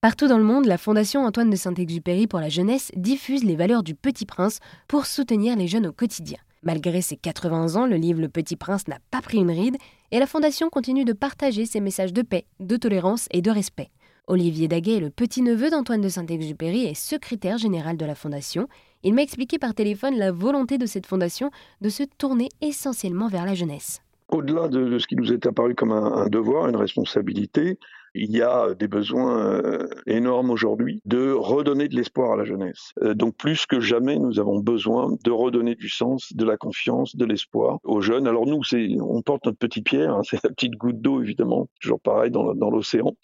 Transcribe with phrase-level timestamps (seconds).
[0.00, 3.82] Partout dans le monde, la Fondation Antoine de Saint-Exupéry pour la jeunesse diffuse les valeurs
[3.82, 6.38] du Petit Prince pour soutenir les jeunes au quotidien.
[6.62, 9.76] Malgré ses 80 ans, le livre Le Petit Prince n'a pas pris une ride
[10.12, 13.90] et la Fondation continue de partager ses messages de paix, de tolérance et de respect.
[14.28, 18.68] Olivier Daguet est le petit-neveu d'Antoine de Saint-Exupéry et secrétaire général de la Fondation.
[19.02, 23.46] Il m'a expliqué par téléphone la volonté de cette fondation de se tourner essentiellement vers
[23.46, 24.00] la jeunesse.
[24.28, 27.78] Au-delà de, ce qui nous est apparu comme un devoir, une responsabilité,
[28.14, 32.92] il y a des besoins euh, énormes aujourd'hui de redonner de l'espoir à la jeunesse.
[33.02, 37.16] Euh, donc plus que jamais, nous avons besoin de redonner du sens, de la confiance,
[37.16, 38.26] de l'espoir aux jeunes.
[38.26, 38.60] Alors nous,
[39.00, 42.52] on porte notre petite pierre, hein, c'est la petite goutte d'eau évidemment, toujours pareil dans,
[42.70, 43.14] l'océan.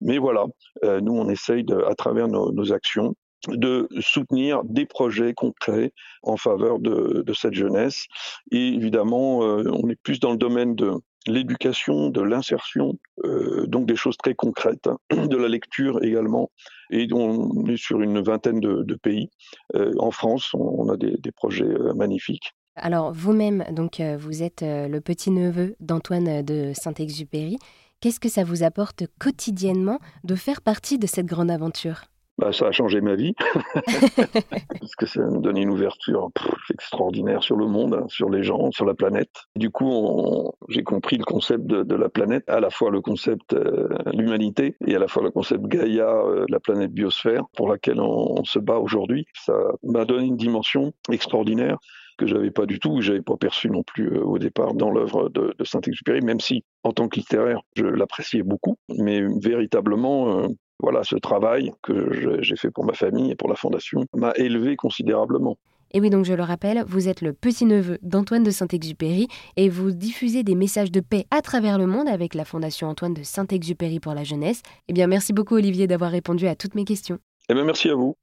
[0.00, 0.44] Mais voilà,
[0.84, 3.14] euh, nous on essaye de, à travers nos actions
[3.48, 5.92] de soutenir des projets concrets
[6.22, 8.06] en faveur de, cette jeunesse.
[8.50, 10.92] Et évidemment, on est plus dans le domaine de,
[11.26, 16.50] l'éducation, de l'insertion, euh, donc des choses très concrètes, hein, de la lecture également.
[16.90, 19.30] Et on est sur une vingtaine de, pays.
[19.74, 22.52] Euh, en France, on, a des, projets euh, magnifiques.
[22.76, 27.58] Alors vous-même, donc vous êtes le petit-neveu d'Antoine de Saint-Exupéry.
[28.00, 32.04] Qu'est-ce que ça vous apporte quotidiennement de faire partie de cette grande aventure?
[32.38, 33.34] Bah, ça a changé ma vie,
[34.80, 36.30] parce que ça me donne une ouverture
[36.70, 39.44] extraordinaire sur le monde, hein, sur les gens, sur la planète.
[39.54, 43.88] Du coup, j'ai compris le concept de, la planète, à la fois le concept euh,
[44.12, 48.42] l'humanité et à la fois le concept Gaïa, euh, la planète biosphère, pour laquelle on,
[48.44, 49.26] se bat aujourd'hui.
[49.34, 51.78] Ça m'a donné une dimension extraordinaire
[52.18, 54.90] que j'avais pas du tout, que j'avais pas perçu non plus euh, au départ dans
[54.90, 60.48] l'œuvre de, de Saint-Exupéry, même si en tant que littéraire, je l'appréciais beaucoup, mais véritablement,
[60.82, 64.76] voilà, ce travail que j'ai fait pour ma famille et pour la fondation m'a élevé
[64.76, 65.56] considérablement.
[65.94, 69.92] Et oui, donc je le rappelle, vous êtes le petit-neveu d'Antoine de Saint-Exupéry et vous
[69.92, 74.00] diffusez des messages de paix à travers le monde avec la Fondation Antoine de Saint-Exupéry
[74.00, 74.62] pour la jeunesse.
[74.88, 77.18] Eh bien, merci beaucoup Olivier d'avoir répondu à toutes mes questions.
[77.48, 78.16] Eh bien, merci à vous.